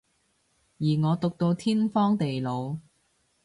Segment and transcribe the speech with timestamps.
[0.79, 2.79] 而我毒到天荒地老